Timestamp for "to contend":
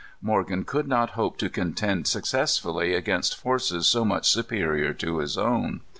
1.37-2.07